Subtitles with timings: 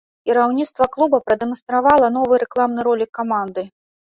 [0.27, 3.69] Кіраўніцтва клуба прадэманстравала новы рэкламны ролік каманды.